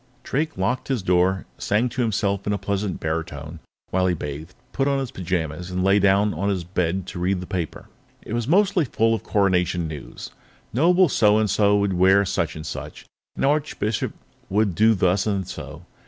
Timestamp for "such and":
12.25-12.65